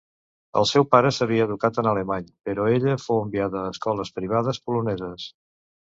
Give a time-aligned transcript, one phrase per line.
[0.59, 5.33] El seu pare s'havia educat en alemany, però ella fou enviada a escoles privades poloneses.